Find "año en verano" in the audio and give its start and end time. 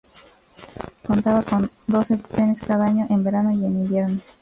2.87-3.51